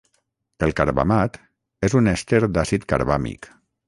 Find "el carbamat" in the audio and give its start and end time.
0.67-1.37